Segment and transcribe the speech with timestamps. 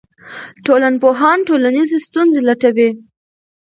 [0.65, 2.89] ټولنپوهان ټولنیزې ستونزې لټوي.